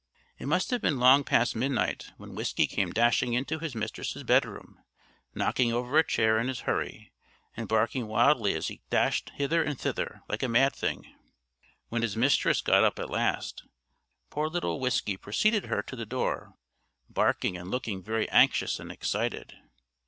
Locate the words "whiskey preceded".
14.79-15.65